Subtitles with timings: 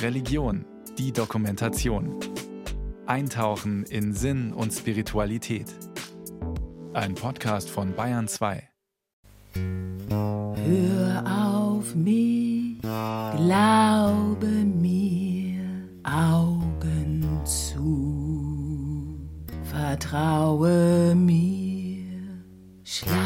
[0.00, 0.64] Religion,
[0.98, 2.18] die Dokumentation.
[3.06, 5.66] Eintauchen in Sinn und Spiritualität.
[6.92, 8.68] Ein Podcast von Bayern 2.
[9.54, 19.18] Hör auf mich, glaube mir, Augen zu,
[19.64, 22.04] vertraue mir,
[22.84, 23.21] schlafe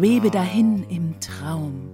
[0.00, 1.90] schwebe dahin im Traum.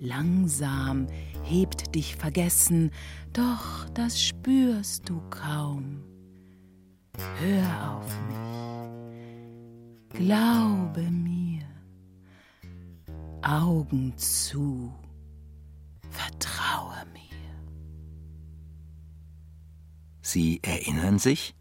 [0.00, 1.06] Langsam
[1.44, 2.90] hebt dich Vergessen,
[3.32, 6.02] doch das spürst du kaum.
[7.38, 11.62] Hör auf mich, glaube mir,
[13.42, 14.92] Augen zu,
[16.10, 17.54] vertraue mir.
[20.22, 21.54] Sie erinnern sich?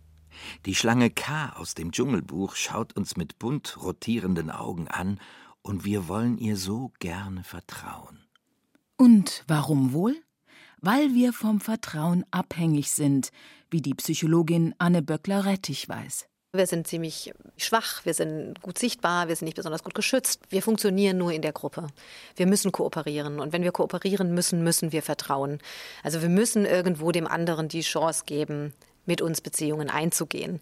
[0.65, 5.19] Die Schlange K aus dem Dschungelbuch schaut uns mit bunt rotierenden Augen an,
[5.61, 8.25] und wir wollen ihr so gerne vertrauen.
[8.97, 10.15] Und warum wohl?
[10.81, 13.31] Weil wir vom Vertrauen abhängig sind,
[13.69, 16.25] wie die Psychologin Anne Böckler-Rettich weiß.
[16.51, 20.41] Wir sind ziemlich schwach, wir sind gut sichtbar, wir sind nicht besonders gut geschützt.
[20.49, 21.85] Wir funktionieren nur in der Gruppe.
[22.35, 23.39] Wir müssen kooperieren.
[23.39, 25.59] Und wenn wir kooperieren müssen, müssen wir vertrauen.
[26.01, 28.73] Also wir müssen irgendwo dem anderen die Chance geben,
[29.09, 30.61] mit uns Beziehungen einzugehen.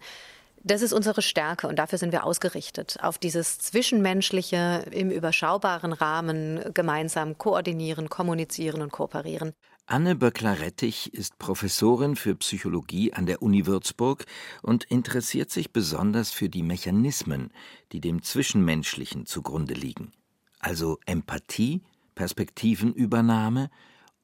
[0.64, 6.60] Das ist unsere Stärke und dafür sind wir ausgerichtet, auf dieses Zwischenmenschliche im überschaubaren Rahmen
[6.74, 9.52] gemeinsam koordinieren, kommunizieren und kooperieren.
[9.86, 14.26] Anne Böckler-Rettich ist Professorin für Psychologie an der Uni Würzburg
[14.62, 17.52] und interessiert sich besonders für die Mechanismen,
[17.92, 20.12] die dem Zwischenmenschlichen zugrunde liegen.
[20.58, 21.82] Also Empathie,
[22.16, 23.70] Perspektivenübernahme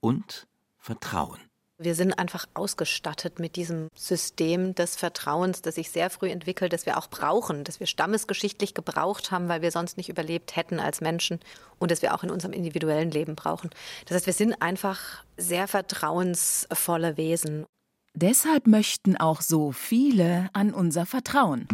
[0.00, 0.46] und
[0.78, 1.40] Vertrauen.
[1.78, 6.86] Wir sind einfach ausgestattet mit diesem System des Vertrauens, das sich sehr früh entwickelt, das
[6.86, 11.00] wir auch brauchen, das wir stammesgeschichtlich gebraucht haben, weil wir sonst nicht überlebt hätten als
[11.00, 11.40] Menschen
[11.80, 13.70] und das wir auch in unserem individuellen Leben brauchen.
[14.06, 17.66] Das heißt, wir sind einfach sehr vertrauensvolle Wesen.
[18.14, 21.66] Deshalb möchten auch so viele an unser Vertrauen.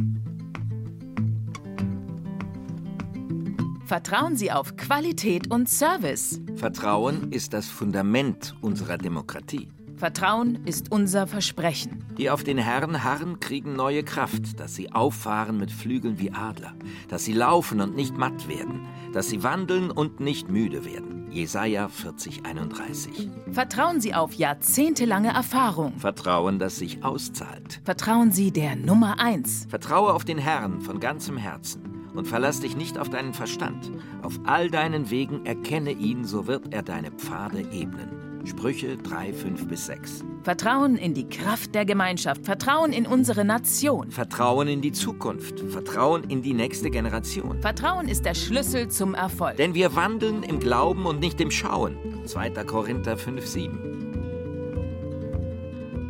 [3.84, 6.40] Vertrauen Sie auf Qualität und Service.
[6.56, 9.68] Vertrauen ist das Fundament unserer Demokratie.
[10.00, 12.02] Vertrauen ist unser Versprechen.
[12.16, 16.72] Die auf den Herrn harren, kriegen neue Kraft, dass sie auffahren mit Flügeln wie Adler,
[17.08, 21.30] dass sie laufen und nicht matt werden, dass sie wandeln und nicht müde werden.
[21.30, 23.28] Jesaja 40, 31.
[23.52, 25.98] Vertrauen Sie auf jahrzehntelange Erfahrung.
[25.98, 27.82] Vertrauen, das sich auszahlt.
[27.84, 29.66] Vertrauen Sie der Nummer eins.
[29.68, 33.92] Vertraue auf den Herrn von ganzem Herzen und verlass dich nicht auf deinen Verstand.
[34.22, 38.29] Auf all deinen Wegen erkenne ihn, so wird er deine Pfade ebnen.
[38.44, 40.24] Sprüche 3, 5 bis 6.
[40.42, 42.44] Vertrauen in die Kraft der Gemeinschaft.
[42.44, 44.10] Vertrauen in unsere Nation.
[44.10, 45.60] Vertrauen in die Zukunft.
[45.60, 47.60] Vertrauen in die nächste Generation.
[47.60, 49.56] Vertrauen ist der Schlüssel zum Erfolg.
[49.56, 51.96] Denn wir wandeln im Glauben und nicht im Schauen.
[52.24, 52.50] 2.
[52.64, 54.00] Korinther 5, 7.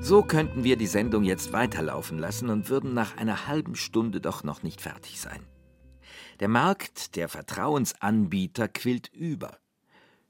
[0.01, 4.45] So könnten wir die Sendung jetzt weiterlaufen lassen und würden nach einer halben Stunde doch
[4.45, 5.45] noch nicht fertig sein.
[6.41, 9.59] Der Markt der Vertrauensanbieter quillt über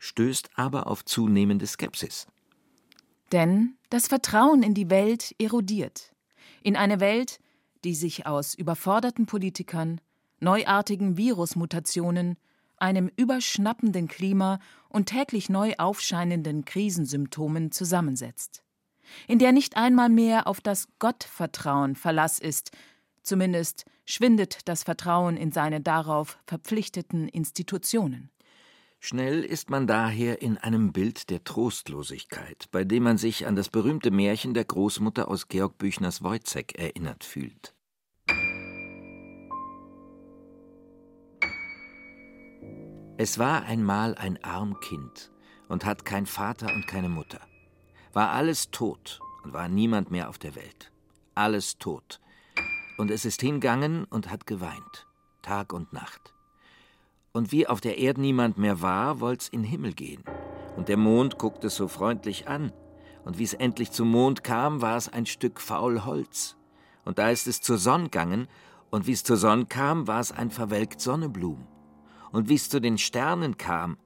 [0.00, 2.26] stößt aber auf zunehmende Skepsis.
[3.30, 6.12] Denn das Vertrauen in die Welt erodiert.
[6.62, 7.38] In eine Welt,
[7.84, 10.00] die sich aus überforderten Politikern,
[10.40, 12.36] neuartigen Virusmutationen,
[12.76, 18.64] einem überschnappenden Klima und täglich neu aufscheinenden Krisensymptomen zusammensetzt.
[19.28, 22.70] In der nicht einmal mehr auf das Gottvertrauen Verlass ist,
[23.22, 28.30] zumindest schwindet das Vertrauen in seine darauf verpflichteten Institutionen.
[29.02, 33.70] Schnell ist man daher in einem Bild der Trostlosigkeit, bei dem man sich an das
[33.70, 37.74] berühmte Märchen der Großmutter aus Georg Büchners Wojzeck erinnert fühlt.
[43.16, 45.32] Es war einmal ein arm Kind
[45.68, 47.41] und hat kein Vater und keine Mutter.
[48.12, 50.92] War alles tot und war niemand mehr auf der Welt.
[51.34, 52.20] Alles tot.
[52.98, 55.06] Und es ist hingangen und hat geweint,
[55.41, 56.34] Tag und Nacht.
[57.32, 60.24] Und wie auf der Erd niemand mehr war, wollt's in Himmel gehen.
[60.77, 62.72] Und der Mond guckte es so freundlich an.
[63.24, 66.56] Und wie es endlich zum Mond kam, war es ein Stück faul Holz.
[67.04, 68.48] Und da ist es zur Sonn gangen,
[68.91, 71.66] und wie es zur Sonn kam, war es ein verwelkt Sonneblum.
[72.32, 73.98] Und wie es zu den Sternen kam,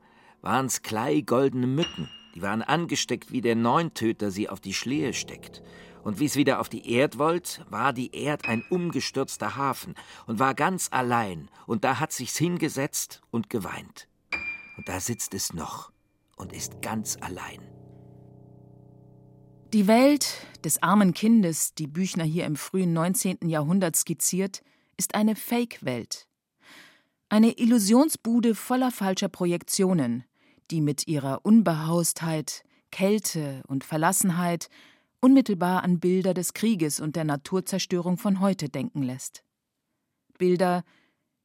[0.43, 5.62] waren's klei goldene Mücken, die waren angesteckt, wie der Neuntöter sie auf die Schlehe steckt.
[6.05, 9.95] Und wie es wieder auf die Erd wollt, war die Erd ein umgestürzter Hafen
[10.27, 14.06] und war ganz allein, und da hat sich's hingesetzt und geweint.
[14.77, 15.93] Und da sitzt es noch
[16.37, 17.61] und ist ganz allein.
[19.73, 23.49] Die Welt des armen Kindes, die Büchner hier im frühen 19.
[23.49, 24.62] Jahrhundert skizziert,
[24.99, 26.29] ist eine Fake-Welt.
[27.31, 30.25] Eine Illusionsbude voller falscher Projektionen,
[30.71, 34.69] die mit ihrer Unbehaustheit, Kälte und Verlassenheit
[35.25, 39.43] unmittelbar an Bilder des Krieges und der Naturzerstörung von heute denken lässt.
[40.37, 40.85] Bilder,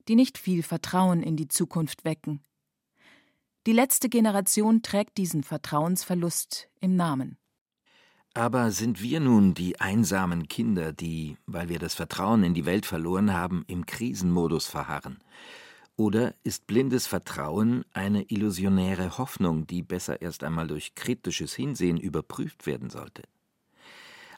[0.09, 2.41] die nicht viel Vertrauen in die Zukunft wecken.
[3.65, 7.37] Die letzte Generation trägt diesen Vertrauensverlust im Namen.
[8.33, 12.85] Aber sind wir nun die einsamen Kinder, die, weil wir das Vertrauen in die Welt
[12.85, 15.23] verloren haben, im Krisenmodus verharren?
[15.95, 22.65] Oder ist blindes Vertrauen eine illusionäre Hoffnung, die besser erst einmal durch kritisches Hinsehen überprüft
[22.65, 23.23] werden sollte?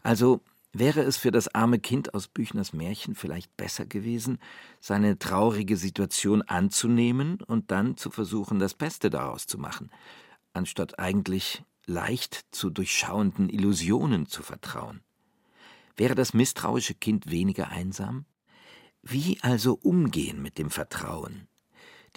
[0.03, 0.41] Also
[0.73, 4.39] wäre es für das arme Kind aus Büchners Märchen vielleicht besser gewesen,
[4.79, 9.91] seine traurige Situation anzunehmen und dann zu versuchen, das Beste daraus zu machen,
[10.53, 15.01] anstatt eigentlich leicht zu durchschauenden Illusionen zu vertrauen?
[15.97, 18.25] Wäre das misstrauische Kind weniger einsam?
[19.03, 21.47] Wie also umgehen mit dem Vertrauen?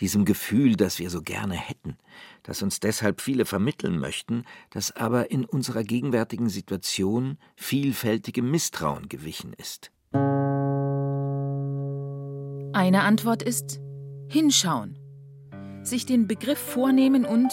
[0.00, 1.96] Diesem Gefühl, das wir so gerne hätten,
[2.42, 9.52] das uns deshalb viele vermitteln möchten, das aber in unserer gegenwärtigen Situation vielfältigem Misstrauen gewichen
[9.54, 9.90] ist.
[12.72, 13.80] Eine Antwort ist
[14.28, 14.98] hinschauen,
[15.82, 17.52] sich den Begriff vornehmen und,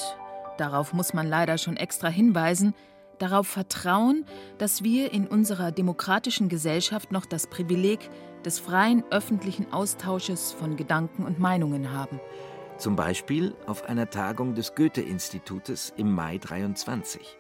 [0.57, 2.73] darauf muss man leider schon extra hinweisen,
[3.19, 4.25] darauf vertrauen,
[4.57, 8.09] dass wir in unserer demokratischen Gesellschaft noch das Privileg
[8.45, 12.19] des freien öffentlichen Austausches von Gedanken und Meinungen haben.
[12.77, 17.37] Zum Beispiel auf einer Tagung des Goethe-Institutes im Mai 23.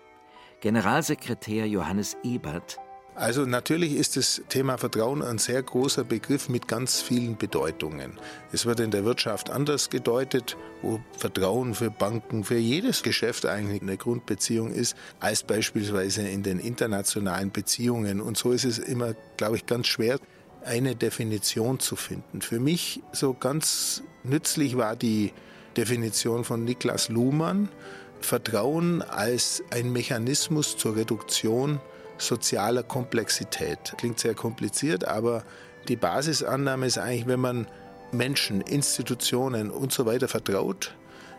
[0.59, 2.79] Generalsekretär Johannes Ebert
[3.15, 8.17] also natürlich ist das Thema Vertrauen ein sehr großer Begriff mit ganz vielen Bedeutungen.
[8.53, 13.81] Es wird in der Wirtschaft anders gedeutet, wo Vertrauen für Banken, für jedes Geschäft eigentlich
[13.81, 18.21] eine Grundbeziehung ist, als beispielsweise in den internationalen Beziehungen.
[18.21, 20.17] Und so ist es immer, glaube ich, ganz schwer,
[20.65, 22.41] eine Definition zu finden.
[22.41, 25.33] Für mich so ganz nützlich war die
[25.77, 27.69] Definition von Niklas Luhmann,
[28.19, 31.79] Vertrauen als ein Mechanismus zur Reduktion
[32.17, 33.95] sozialer Komplexität.
[33.97, 35.43] Klingt sehr kompliziert, aber
[35.87, 37.67] die Basisannahme ist eigentlich, wenn man
[38.11, 40.93] Menschen, Institutionen und so weiter vertraut,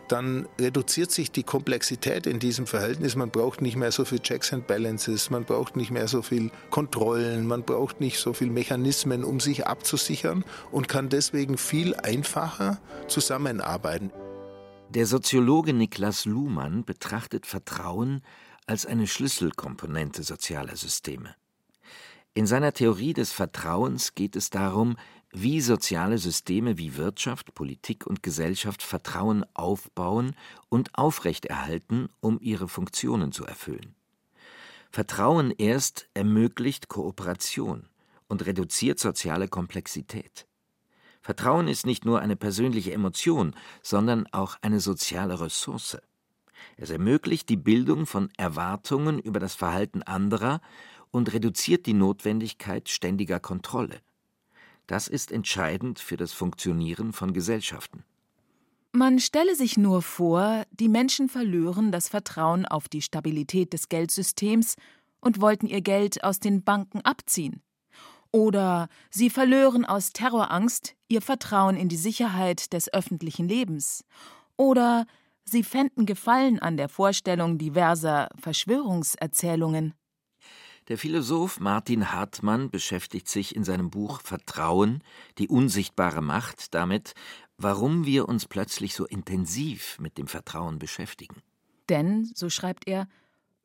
[0.07, 3.15] dann reduziert sich die Komplexität in diesem Verhältnis.
[3.15, 6.51] Man braucht nicht mehr so viel Checks and Balances, man braucht nicht mehr so viel
[6.69, 12.79] Kontrollen, man braucht nicht so viel Mechanismen, um sich abzusichern und kann deswegen viel einfacher
[13.07, 14.11] zusammenarbeiten.
[14.89, 18.21] Der Soziologe Niklas Luhmann betrachtet Vertrauen
[18.67, 21.35] als eine Schlüsselkomponente sozialer Systeme.
[22.35, 24.97] In seiner Theorie des Vertrauens geht es darum,
[25.33, 30.35] wie soziale Systeme wie Wirtschaft, Politik und Gesellschaft Vertrauen aufbauen
[30.69, 33.95] und aufrechterhalten, um ihre Funktionen zu erfüllen.
[34.91, 37.89] Vertrauen erst ermöglicht Kooperation
[38.27, 40.45] und reduziert soziale Komplexität.
[41.19, 45.97] Vertrauen ist nicht nur eine persönliche Emotion, sondern auch eine soziale Ressource.
[46.77, 50.61] Es ermöglicht die Bildung von Erwartungen über das Verhalten anderer
[51.09, 53.99] und reduziert die Notwendigkeit ständiger Kontrolle.
[54.93, 58.03] Das ist entscheidend für das Funktionieren von Gesellschaften.
[58.91, 64.75] Man stelle sich nur vor, die Menschen verlören das Vertrauen auf die Stabilität des Geldsystems
[65.19, 67.63] und wollten ihr Geld aus den Banken abziehen.
[68.31, 74.05] Oder sie verlören aus Terrorangst ihr Vertrauen in die Sicherheit des öffentlichen Lebens.
[74.57, 75.07] Oder
[75.43, 79.95] sie fänden Gefallen an der Vorstellung diverser Verschwörungserzählungen.
[80.89, 85.01] Der Philosoph Martin Hartmann beschäftigt sich in seinem Buch Vertrauen,
[85.37, 87.13] die unsichtbare Macht damit,
[87.57, 91.41] warum wir uns plötzlich so intensiv mit dem Vertrauen beschäftigen.
[91.87, 93.07] Denn, so schreibt er,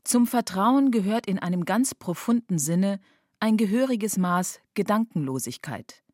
[0.04, 3.00] zum Vertrauen gehört in einem ganz profunden Sinne
[3.40, 6.04] ein gehöriges Maß Gedankenlosigkeit.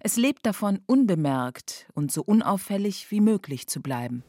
[0.00, 4.24] Es lebt davon, unbemerkt und so unauffällig wie möglich zu bleiben.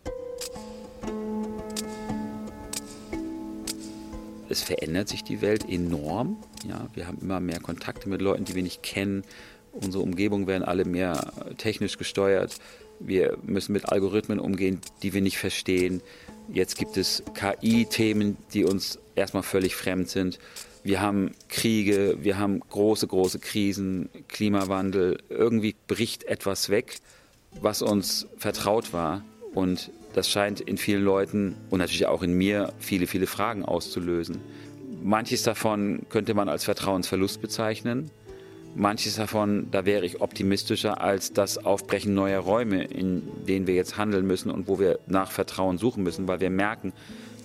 [4.52, 6.38] Es verändert sich die Welt enorm.
[6.68, 9.24] Ja, wir haben immer mehr Kontakte mit Leuten, die wir nicht kennen.
[9.72, 12.58] Unsere Umgebungen werden alle mehr technisch gesteuert.
[13.00, 16.02] Wir müssen mit Algorithmen umgehen, die wir nicht verstehen.
[16.50, 20.40] Jetzt gibt es KI-Themen, die uns erstmal völlig fremd sind.
[20.84, 25.20] Wir haben Kriege, wir haben große, große Krisen, Klimawandel.
[25.30, 27.00] Irgendwie bricht etwas weg,
[27.62, 29.24] was uns vertraut war.
[29.54, 34.40] Und das scheint in vielen Leuten und natürlich auch in mir viele, viele Fragen auszulösen.
[35.04, 38.12] Manches davon könnte man als Vertrauensverlust bezeichnen.
[38.76, 43.98] Manches davon, da wäre ich optimistischer als das Aufbrechen neuer Räume, in denen wir jetzt
[43.98, 46.94] handeln müssen und wo wir nach Vertrauen suchen müssen, weil wir merken,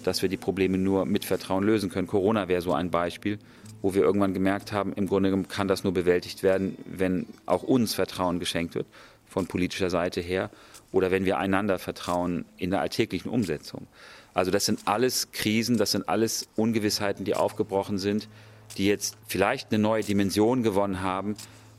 [0.05, 2.07] dass wir die Probleme nur mit Vertrauen lösen können.
[2.07, 3.39] Corona wäre so ein Beispiel,
[3.83, 7.95] wo wir irgendwann gemerkt haben, im Grunde kann das nur bewältigt werden, wenn auch uns
[7.95, 8.87] Vertrauen geschenkt wird
[9.27, 10.51] von politischer Seite her
[10.93, 13.87] oder wenn wir einander vertrauen in der alltäglichen Umsetzung.
[14.35, 18.29] Also das sind alles Krisen, das sind alles Ungewissheiten, die aufgebrochen sind,
[18.77, 21.37] die jetzt vielleicht eine neue Dimension gewonnen haben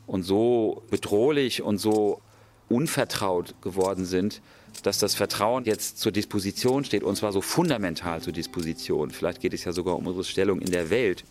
[0.08, 2.22] und so bedrohlich und so
[2.70, 4.42] unvertraut geworden sind,
[4.84, 9.12] dass das Vertrauen jetzt zur Disposition steht und zwar so fundamental zur Disposition.
[9.12, 11.24] Vielleicht geht es ja sogar um unsere Stellung in der Welt.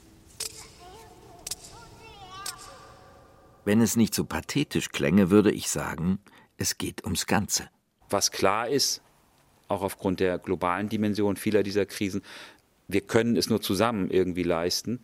[3.65, 6.19] Wenn es nicht so pathetisch klänge, würde ich sagen,
[6.59, 7.69] es geht ums Ganze.
[8.09, 9.03] Was klar ist,
[9.69, 12.23] auch aufgrund der globalen Dimension vieler dieser Krisen,
[12.89, 15.01] wir können es nur zusammen irgendwie leisten.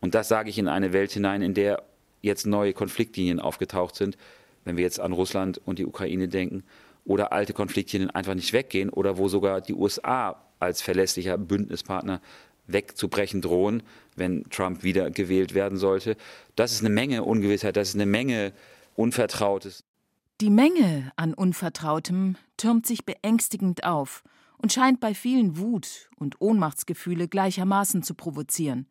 [0.00, 1.82] Und das sage ich in eine Welt hinein, in der
[2.22, 4.16] jetzt neue Konfliktlinien aufgetaucht sind,
[4.64, 6.62] wenn wir jetzt an Russland und die Ukraine denken,
[7.04, 12.22] oder alte Konfliktlinien einfach nicht weggehen oder wo sogar die USA als verlässlicher Bündnispartner
[12.66, 13.82] wegzubrechen drohen,
[14.16, 16.16] wenn Trump wieder gewählt werden sollte.
[16.56, 18.52] Das ist eine Menge Ungewissheit, das ist eine Menge
[18.96, 19.83] Unvertrautes.
[20.40, 24.24] Die Menge an Unvertrautem türmt sich beängstigend auf
[24.58, 28.88] und scheint bei vielen Wut und Ohnmachtsgefühle gleichermaßen zu provozieren,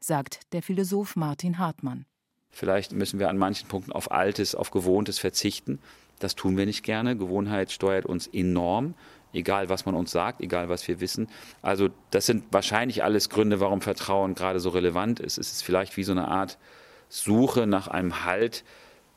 [0.00, 2.04] sagt der Philosoph Martin Hartmann.
[2.50, 5.78] Vielleicht müssen wir an manchen Punkten auf Altes, auf Gewohntes verzichten.
[6.18, 7.16] Das tun wir nicht gerne.
[7.16, 8.92] Gewohnheit steuert uns enorm,
[9.32, 11.28] egal was man uns sagt, egal was wir wissen.
[11.62, 15.38] Also das sind wahrscheinlich alles Gründe, warum Vertrauen gerade so relevant ist.
[15.38, 16.58] Es ist vielleicht wie so eine Art
[17.08, 18.62] Suche nach einem Halt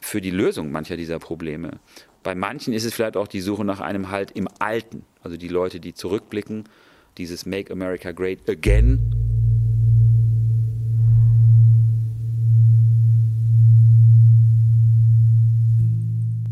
[0.06, 1.80] für die Lösung mancher dieser Probleme.
[2.22, 5.04] Bei manchen ist es vielleicht auch die Suche nach einem Halt im Alten.
[5.22, 6.66] Also die Leute, die zurückblicken,
[7.18, 9.00] dieses Make America Great Again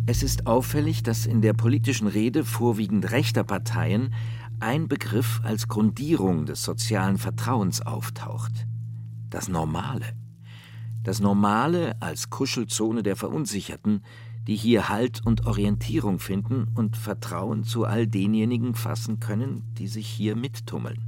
[0.06, 4.14] Es ist auffällig, dass in der politischen Rede vorwiegend rechter Parteien
[4.60, 8.68] ein Begriff als Grundierung des sozialen Vertrauens auftaucht.
[9.30, 10.23] Das Normale.
[11.04, 14.02] Das Normale als Kuschelzone der Verunsicherten,
[14.48, 20.08] die hier Halt und Orientierung finden und Vertrauen zu all denjenigen fassen können, die sich
[20.08, 21.04] hier mittummeln.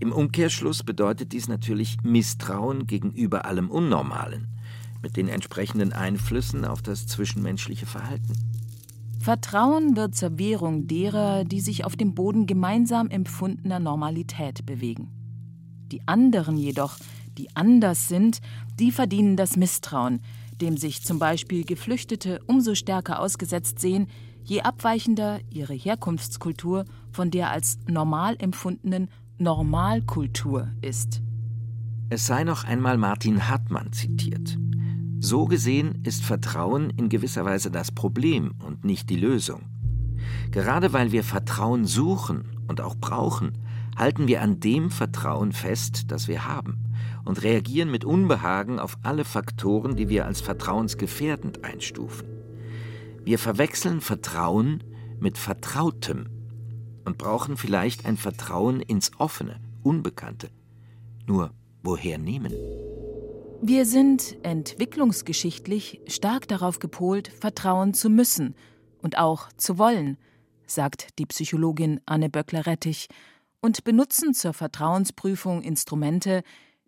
[0.00, 4.46] Im Umkehrschluss bedeutet dies natürlich Misstrauen gegenüber allem Unnormalen,
[5.02, 8.32] mit den entsprechenden Einflüssen auf das zwischenmenschliche Verhalten.
[9.18, 15.10] Vertrauen wird zur Währung derer, die sich auf dem Boden gemeinsam empfundener Normalität bewegen.
[15.90, 16.96] Die anderen jedoch,
[17.38, 18.40] die anders sind,
[18.78, 20.20] die verdienen das Misstrauen,
[20.60, 24.08] dem sich zum Beispiel Geflüchtete umso stärker ausgesetzt sehen,
[24.42, 31.22] je abweichender ihre Herkunftskultur von der als normal empfundenen Normalkultur ist.
[32.10, 34.58] Es sei noch einmal Martin Hartmann zitiert.
[35.20, 39.62] So gesehen ist Vertrauen in gewisser Weise das Problem und nicht die Lösung.
[40.50, 43.52] Gerade weil wir Vertrauen suchen und auch brauchen,
[43.96, 46.87] halten wir an dem Vertrauen fest, das wir haben,
[47.24, 52.28] und reagieren mit Unbehagen auf alle Faktoren, die wir als vertrauensgefährdend einstufen.
[53.24, 54.84] Wir verwechseln Vertrauen
[55.20, 56.28] mit Vertrautem
[57.04, 60.50] und brauchen vielleicht ein Vertrauen ins Offene, Unbekannte.
[61.26, 62.52] Nur woher nehmen?
[63.60, 68.54] Wir sind entwicklungsgeschichtlich stark darauf gepolt, vertrauen zu müssen
[69.02, 70.16] und auch zu wollen,
[70.66, 73.08] sagt die Psychologin Anne Böckler-Rettich,
[73.60, 76.42] und benutzen zur Vertrauensprüfung Instrumente,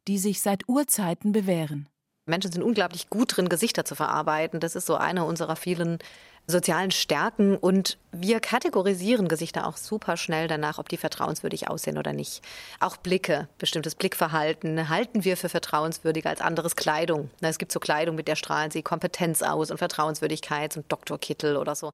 [0.09, 1.88] die sich seit Urzeiten bewähren.
[2.26, 4.61] Menschen sind unglaublich gut drin, Gesichter zu verarbeiten.
[4.61, 5.99] Das ist so eine unserer vielen
[6.47, 12.12] sozialen Stärken und wir kategorisieren Gesichter auch super schnell danach, ob die vertrauenswürdig aussehen oder
[12.12, 12.42] nicht.
[12.80, 17.30] Auch Blicke, bestimmtes Blickverhalten halten wir für vertrauenswürdiger als anderes Kleidung.
[17.40, 21.57] Es gibt so Kleidung, mit der strahlen sie Kompetenz aus und Vertrauenswürdigkeit, so ein Doktorkittel
[21.57, 21.90] oder so.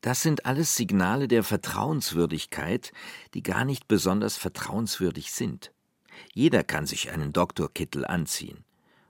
[0.00, 2.92] Das sind alles Signale der Vertrauenswürdigkeit,
[3.34, 5.72] die gar nicht besonders vertrauenswürdig sind.
[6.32, 8.64] Jeder kann sich einen Doktorkittel anziehen.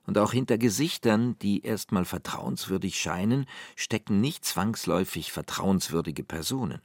[0.07, 6.81] Und auch hinter Gesichtern, die erstmal vertrauenswürdig scheinen, stecken nicht zwangsläufig vertrauenswürdige Personen.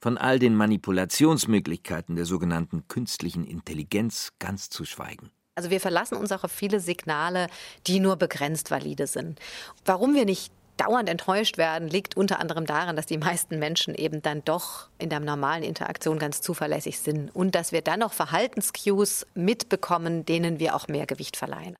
[0.00, 5.30] Von all den Manipulationsmöglichkeiten der sogenannten künstlichen Intelligenz ganz zu schweigen.
[5.54, 7.48] Also wir verlassen uns auch auf viele Signale,
[7.86, 9.40] die nur begrenzt valide sind.
[9.84, 14.22] Warum wir nicht dauernd enttäuscht werden, liegt unter anderem daran, dass die meisten Menschen eben
[14.22, 19.26] dann doch in der normalen Interaktion ganz zuverlässig sind und dass wir dann noch Verhaltenscues
[19.34, 21.76] mitbekommen, denen wir auch mehr Gewicht verleihen.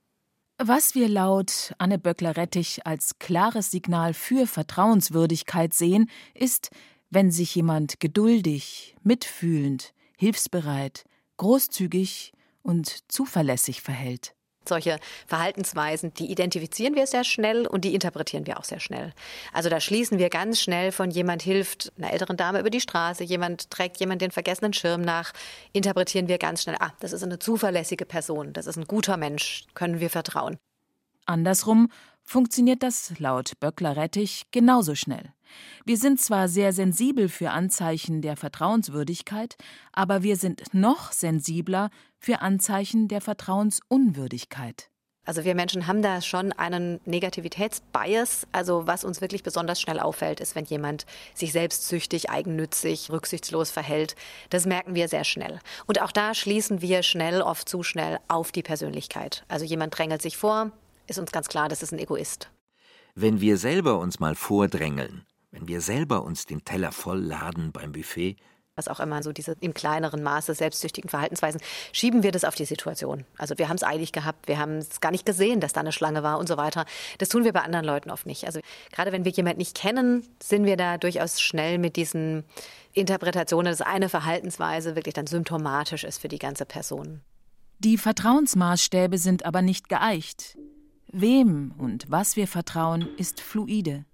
[0.58, 6.70] Was wir laut Anne Böckler-Rettich als klares Signal für Vertrauenswürdigkeit sehen, ist,
[7.10, 11.04] wenn sich jemand geduldig, mitfühlend, hilfsbereit,
[11.36, 14.35] großzügig und zuverlässig verhält.
[14.68, 19.12] Solche Verhaltensweisen, die identifizieren wir sehr schnell und die interpretieren wir auch sehr schnell.
[19.52, 23.24] Also da schließen wir ganz schnell von jemand hilft einer älteren Dame über die Straße,
[23.24, 25.32] jemand trägt jemand den vergessenen Schirm nach,
[25.72, 29.64] interpretieren wir ganz schnell, ah, das ist eine zuverlässige Person, das ist ein guter Mensch,
[29.74, 30.56] können wir vertrauen.
[31.26, 31.88] Andersrum
[32.22, 35.32] funktioniert das laut Böckler-Rettich genauso schnell.
[35.84, 39.56] Wir sind zwar sehr sensibel für Anzeichen der Vertrauenswürdigkeit,
[39.92, 41.90] aber wir sind noch sensibler
[42.26, 44.90] für Anzeichen der Vertrauensunwürdigkeit.
[45.24, 48.48] Also wir Menschen haben da schon einen Negativitätsbias.
[48.50, 54.16] Also was uns wirklich besonders schnell auffällt, ist, wenn jemand sich selbstsüchtig, eigennützig, rücksichtslos verhält.
[54.50, 55.60] Das merken wir sehr schnell.
[55.86, 59.44] Und auch da schließen wir schnell, oft zu schnell, auf die Persönlichkeit.
[59.46, 60.72] Also jemand drängelt sich vor,
[61.06, 62.50] ist uns ganz klar, das ist ein Egoist.
[63.14, 67.92] Wenn wir selber uns mal vordrängeln, wenn wir selber uns den Teller voll laden beim
[67.92, 68.34] Buffet,
[68.76, 71.60] was auch immer so diese im kleineren Maße selbstsüchtigen Verhaltensweisen,
[71.92, 73.24] schieben wir das auf die Situation.
[73.38, 75.92] Also wir haben es eilig gehabt, wir haben es gar nicht gesehen, dass da eine
[75.92, 76.84] Schlange war und so weiter.
[77.18, 78.44] Das tun wir bei anderen Leuten oft nicht.
[78.44, 78.60] Also
[78.92, 82.44] gerade wenn wir jemanden nicht kennen, sind wir da durchaus schnell mit diesen
[82.92, 87.22] Interpretationen, dass eine Verhaltensweise wirklich dann symptomatisch ist für die ganze Person.
[87.78, 90.58] Die Vertrauensmaßstäbe sind aber nicht geeicht.
[91.10, 94.04] Wem und was wir vertrauen, ist fluide.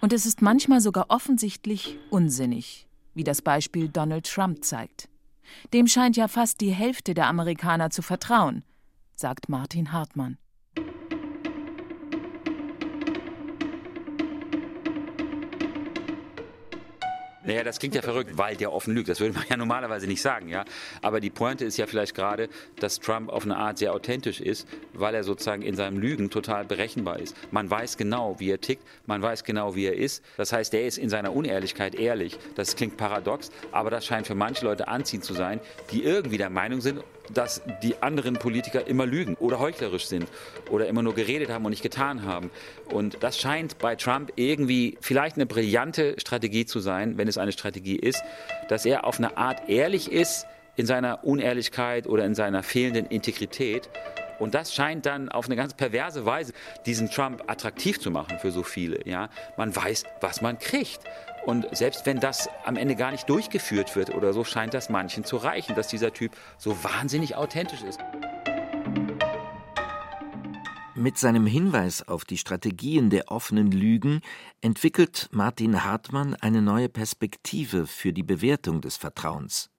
[0.00, 2.88] Und es ist manchmal sogar offensichtlich unsinnig,
[3.20, 5.06] wie das Beispiel Donald Trump zeigt.
[5.74, 8.64] Dem scheint ja fast die Hälfte der Amerikaner zu vertrauen,
[9.14, 10.38] sagt Martin Hartmann.
[17.50, 19.08] Naja, das klingt ja verrückt, weil der offen lügt.
[19.08, 20.64] Das würde man ja normalerweise nicht sagen, ja.
[21.02, 24.68] Aber die Pointe ist ja vielleicht gerade, dass Trump auf eine Art sehr authentisch ist,
[24.92, 27.36] weil er sozusagen in seinem Lügen total berechenbar ist.
[27.50, 30.22] Man weiß genau, wie er tickt, man weiß genau, wie er ist.
[30.36, 32.38] Das heißt, er ist in seiner Unehrlichkeit ehrlich.
[32.54, 35.58] Das klingt paradox, aber das scheint für manche Leute anziehend zu sein,
[35.90, 37.02] die irgendwie der Meinung sind,
[37.34, 40.26] dass die anderen Politiker immer lügen oder heuchlerisch sind
[40.70, 42.50] oder immer nur geredet haben und nicht getan haben.
[42.92, 47.52] Und das scheint bei Trump irgendwie vielleicht eine brillante Strategie zu sein, wenn es eine
[47.52, 48.22] Strategie ist,
[48.68, 50.46] dass er auf eine Art ehrlich ist
[50.76, 53.90] in seiner Unehrlichkeit oder in seiner fehlenden Integrität.
[54.38, 56.54] Und das scheint dann auf eine ganz perverse Weise
[56.86, 59.06] diesen Trump attraktiv zu machen für so viele.
[59.06, 59.28] Ja?
[59.58, 61.00] Man weiß, was man kriegt.
[61.46, 65.24] Und selbst wenn das am Ende gar nicht durchgeführt wird oder so, scheint das manchen
[65.24, 68.00] zu reichen, dass dieser Typ so wahnsinnig authentisch ist.
[70.94, 74.20] Mit seinem Hinweis auf die Strategien der offenen Lügen
[74.60, 79.70] entwickelt Martin Hartmann eine neue Perspektive für die Bewertung des Vertrauens.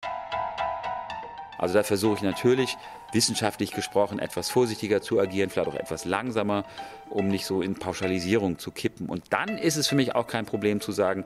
[1.59, 2.75] Also da versuche ich natürlich
[3.13, 6.65] wissenschaftlich gesprochen etwas vorsichtiger zu agieren, vielleicht auch etwas langsamer,
[7.09, 9.07] um nicht so in Pauschalisierung zu kippen.
[9.07, 11.25] Und dann ist es für mich auch kein Problem zu sagen,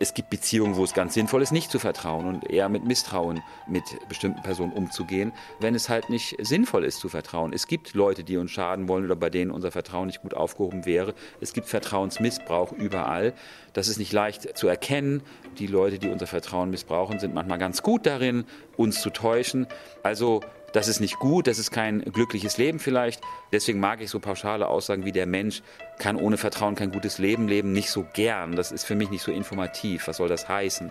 [0.00, 3.42] es gibt Beziehungen, wo es ganz sinnvoll ist, nicht zu vertrauen und eher mit Misstrauen
[3.66, 7.52] mit bestimmten Personen umzugehen, wenn es halt nicht sinnvoll ist zu vertrauen.
[7.52, 10.86] Es gibt Leute, die uns schaden wollen oder bei denen unser Vertrauen nicht gut aufgehoben
[10.86, 11.14] wäre.
[11.40, 13.34] Es gibt Vertrauensmissbrauch überall.
[13.72, 15.22] Das ist nicht leicht zu erkennen.
[15.58, 18.44] Die Leute, die unser Vertrauen missbrauchen, sind manchmal ganz gut darin,
[18.76, 19.66] uns zu täuschen.
[20.04, 23.22] Also das ist nicht gut, das ist kein glückliches Leben vielleicht.
[23.52, 25.62] Deswegen mag ich so pauschale Aussagen wie der Mensch
[25.98, 28.54] kann ohne Vertrauen kein gutes Leben leben nicht so gern.
[28.54, 30.06] Das ist für mich nicht so informativ.
[30.08, 30.90] Was soll das heißen?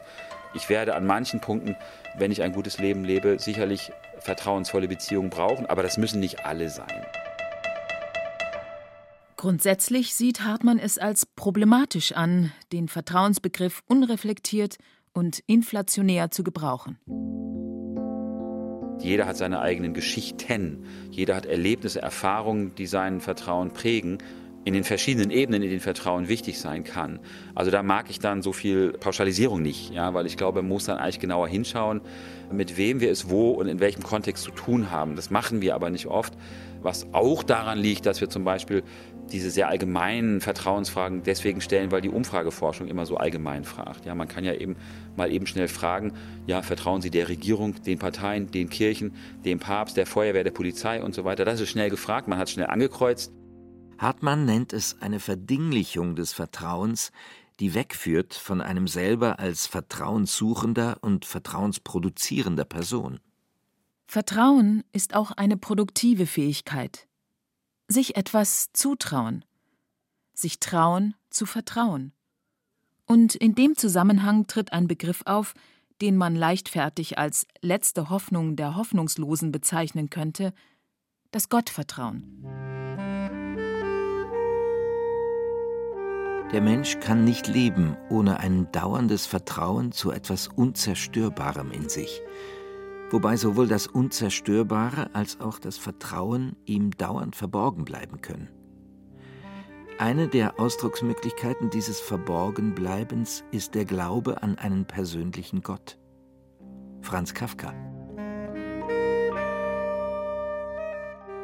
[0.53, 1.75] Ich werde an manchen Punkten,
[2.17, 6.69] wenn ich ein gutes Leben lebe, sicherlich vertrauensvolle Beziehungen brauchen, aber das müssen nicht alle
[6.69, 7.05] sein.
[9.35, 14.77] Grundsätzlich sieht Hartmann es als problematisch an, den Vertrauensbegriff unreflektiert
[15.13, 16.97] und inflationär zu gebrauchen.
[18.99, 20.86] Jeder hat seine eigenen Geschichten.
[21.12, 24.17] Jeder hat Erlebnisse, Erfahrungen, die sein Vertrauen prägen
[24.67, 27.19] in den verschiedenen Ebenen, in denen Vertrauen wichtig sein kann.
[27.55, 30.83] Also da mag ich dann so viel Pauschalisierung nicht, ja, weil ich glaube, man muss
[30.83, 32.01] dann eigentlich genauer hinschauen,
[32.51, 35.15] mit wem wir es wo und in welchem Kontext zu tun haben.
[35.15, 36.33] Das machen wir aber nicht oft,
[36.88, 38.82] was auch daran liegt, dass wir zum Beispiel
[39.30, 44.06] diese sehr allgemeinen Vertrauensfragen deswegen stellen, weil die Umfrageforschung immer so allgemein fragt.
[44.06, 44.78] Ja, man kann ja eben
[45.17, 46.13] mal eben schnell fragen,
[46.47, 51.04] ja, vertrauen Sie der Regierung, den Parteien, den Kirchen, dem Papst, der Feuerwehr, der Polizei
[51.04, 51.43] und so weiter.
[51.43, 53.34] Das ist schnell gefragt, man hat schnell angekreuzt.
[53.97, 57.12] Hartmann nennt es eine Verdinglichung des Vertrauens,
[57.60, 63.19] die wegführt von einem selber als vertrauenssuchender und vertrauensproduzierender Person.
[64.10, 67.08] Vertrauen ist auch eine produktive Fähigkeit.
[67.89, 69.43] Sich etwas zutrauen.
[70.34, 72.13] Sich trauen zu vertrauen.
[73.06, 75.54] Und in dem Zusammenhang tritt ein Begriff auf,
[76.02, 80.54] den man leichtfertig als letzte Hoffnung der Hoffnungslosen bezeichnen könnte,
[81.32, 82.43] das Gottvertrauen.
[86.54, 92.22] Der Mensch kann nicht leben ohne ein dauerndes Vertrauen zu etwas Unzerstörbarem in sich.
[93.12, 98.50] Wobei sowohl das Unzerstörbare als auch das Vertrauen ihm dauernd verborgen bleiben können.
[100.00, 105.98] Eine der Ausdrucksmöglichkeiten dieses Verborgenbleibens ist der Glaube an einen persönlichen Gott.
[107.02, 107.74] Franz Kafka.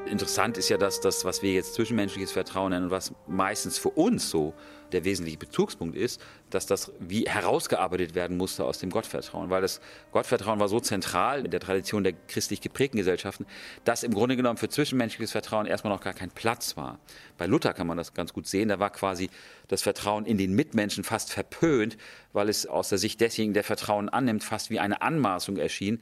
[0.05, 3.89] Interessant ist ja, dass das, was wir jetzt zwischenmenschliches Vertrauen nennen und was meistens für
[3.89, 4.53] uns so
[4.93, 9.49] der wesentliche Bezugspunkt ist, dass das wie herausgearbeitet werden musste aus dem Gottvertrauen.
[9.49, 13.45] Weil das Gottvertrauen war so zentral in der Tradition der christlich geprägten Gesellschaften,
[13.83, 16.99] dass im Grunde genommen für zwischenmenschliches Vertrauen erstmal noch gar kein Platz war.
[17.37, 18.69] Bei Luther kann man das ganz gut sehen.
[18.69, 19.29] Da war quasi
[19.67, 21.97] das Vertrauen in den Mitmenschen fast verpönt,
[22.31, 25.99] weil es aus der Sicht desjenigen, der Vertrauen annimmt, fast wie eine Anmaßung erschien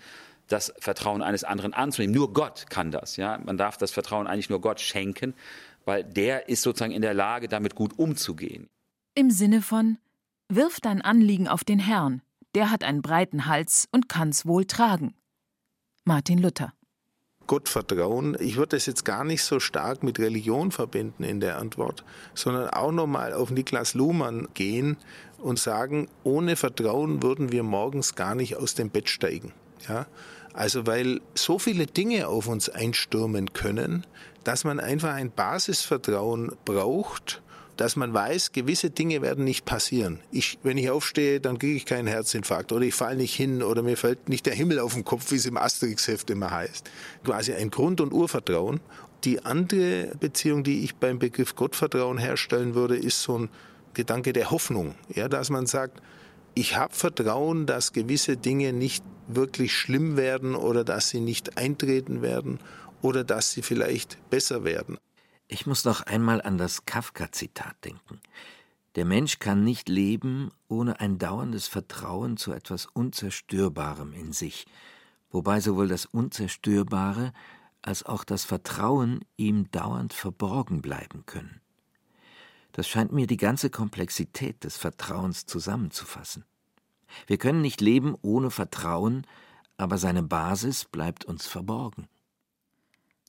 [0.51, 2.13] das Vertrauen eines anderen anzunehmen.
[2.13, 3.15] Nur Gott kann das.
[3.17, 3.39] Ja?
[3.43, 5.34] Man darf das Vertrauen eigentlich nur Gott schenken,
[5.86, 8.69] weil der ist sozusagen in der Lage, damit gut umzugehen.
[9.13, 9.97] Im Sinne von,
[10.47, 12.21] wirf dein Anliegen auf den Herrn,
[12.56, 15.15] der hat einen breiten Hals und kann's wohl tragen.
[16.06, 16.74] Martin Luther.
[17.45, 18.38] Gottvertrauen.
[18.39, 22.69] Ich würde das jetzt gar nicht so stark mit Religion verbinden in der Antwort, sondern
[22.69, 24.95] auch nochmal auf Niklas Luhmann gehen
[25.39, 29.52] und sagen, ohne Vertrauen würden wir morgens gar nicht aus dem Bett steigen.
[29.89, 30.08] Ja?
[30.54, 34.06] Also weil so viele Dinge auf uns einstürmen können,
[34.45, 37.41] dass man einfach ein Basisvertrauen braucht,
[37.77, 40.19] dass man weiß, gewisse Dinge werden nicht passieren.
[40.31, 43.81] Ich, wenn ich aufstehe, dann kriege ich keinen Herzinfarkt oder ich falle nicht hin oder
[43.81, 46.89] mir fällt nicht der Himmel auf den Kopf, wie es im Asterix-Heft immer heißt.
[47.23, 48.79] Quasi ein Grund- und Urvertrauen.
[49.23, 53.49] Die andere Beziehung, die ich beim Begriff Gottvertrauen herstellen würde, ist so ein
[53.93, 54.95] Gedanke der Hoffnung.
[55.13, 56.01] Ja, dass man sagt,
[56.53, 62.21] ich habe Vertrauen, dass gewisse Dinge nicht wirklich schlimm werden oder dass sie nicht eintreten
[62.21, 62.60] werden
[63.01, 64.97] oder dass sie vielleicht besser werden.
[65.53, 68.21] Ich muss noch einmal an das Kafka-Zitat denken.
[68.95, 74.65] Der Mensch kann nicht leben ohne ein dauerndes Vertrauen zu etwas Unzerstörbarem in sich,
[75.29, 77.33] wobei sowohl das Unzerstörbare
[77.81, 81.59] als auch das Vertrauen ihm dauernd verborgen bleiben können.
[82.71, 86.45] Das scheint mir die ganze Komplexität des Vertrauens zusammenzufassen.
[87.27, 89.27] Wir können nicht leben ohne Vertrauen,
[89.75, 92.07] aber seine Basis bleibt uns verborgen.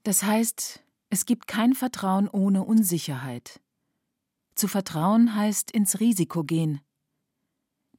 [0.04, 3.60] Das heißt, es gibt kein Vertrauen ohne Unsicherheit.
[4.54, 6.80] Zu vertrauen heißt ins Risiko gehen.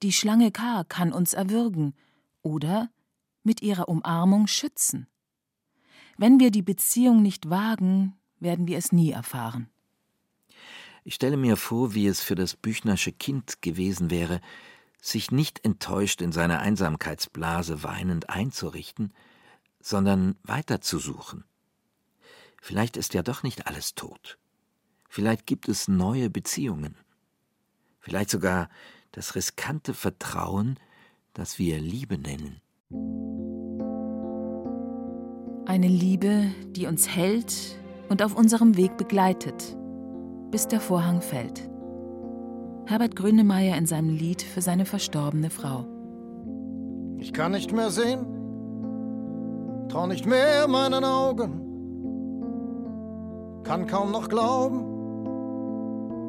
[0.02, 1.94] Die Schlange K kann uns erwürgen
[2.42, 2.90] oder
[3.44, 5.06] mit ihrer Umarmung schützen.
[6.18, 9.70] Wenn wir die Beziehung nicht wagen, werden wir es nie erfahren.
[11.04, 14.42] Ich stelle mir vor, wie es für das Büchnersche Kind gewesen wäre,
[15.00, 19.14] sich nicht enttäuscht in seiner Einsamkeitsblase weinend einzurichten,
[19.80, 21.44] sondern weiterzusuchen.
[22.64, 24.38] Vielleicht ist ja doch nicht alles tot.
[25.10, 26.96] Vielleicht gibt es neue Beziehungen.
[28.00, 28.70] Vielleicht sogar
[29.12, 30.80] das riskante Vertrauen,
[31.34, 32.62] das wir Liebe nennen.
[35.66, 37.78] Eine Liebe, die uns hält
[38.10, 39.76] und auf unserem Weg begleitet
[40.54, 41.68] bis der Vorhang fällt.
[42.86, 45.88] Herbert Grönemeyer in seinem Lied für seine verstorbene Frau.
[47.18, 48.24] Ich kann nicht mehr sehen,
[49.90, 51.63] trau nicht mehr meinen Augen,
[53.64, 54.84] kann kaum noch glauben,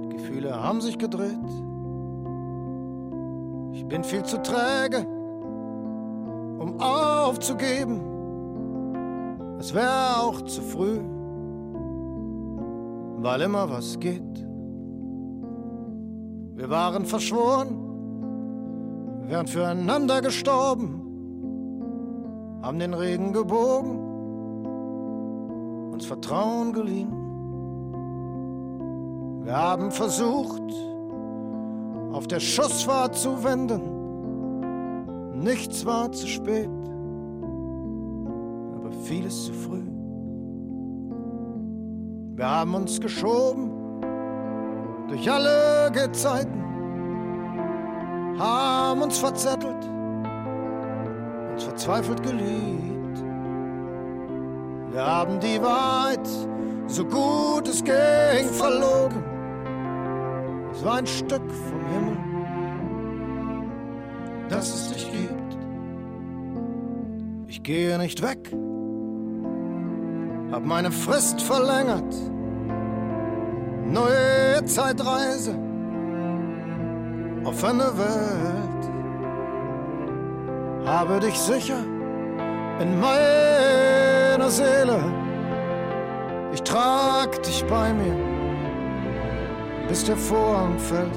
[0.05, 1.39] die Gefühle haben sich gedreht.
[3.73, 5.07] Ich bin viel zu träge,
[6.59, 8.01] um aufzugeben.
[9.59, 11.01] Es wäre auch zu früh
[13.25, 14.47] weil immer was geht.
[16.57, 17.75] Wir waren verschworen,
[19.27, 21.01] wären füreinander gestorben,
[22.63, 23.99] haben den Regen gebogen,
[25.91, 27.24] uns Vertrauen geliehen.
[29.45, 30.63] Wir haben versucht,
[32.13, 33.83] auf der Schussfahrt zu wenden.
[35.39, 36.71] Nichts war zu spät,
[38.75, 39.83] aber vieles zu früh.
[42.37, 43.71] Wir haben uns geschoben
[45.09, 46.65] durch alle Gezeiten,
[48.39, 49.91] haben uns verzettelt,
[51.53, 53.23] uns verzweifelt geliebt.
[54.91, 56.27] Wir haben die Wahrheit,
[56.87, 59.34] so gut es ging, verlogen.
[60.85, 62.17] War ein Stück vom Himmel,
[64.49, 65.59] das es dich gibt.
[67.49, 68.53] Ich gehe nicht weg
[70.55, 72.15] hab meine Frist verlängert.
[73.87, 75.59] Neue Zeitreise,
[77.45, 78.83] offene Welt.
[80.87, 81.83] Habe dich sicher
[82.79, 84.99] in meiner Seele.
[86.53, 88.17] Ich trag dich bei mir,
[89.89, 91.11] bis der Vorhang fällt.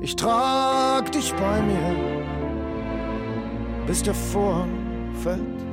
[0.00, 1.96] Ich trag dich bei mir,
[3.86, 4.70] bis der Vorhang
[5.22, 5.65] fällt